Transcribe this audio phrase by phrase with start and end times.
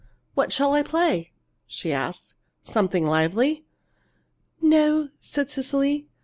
[0.33, 1.31] "What shall I play?"
[1.67, 2.33] she asked.
[2.63, 3.67] "Something lively?"
[4.59, 6.07] "No," said Cecily.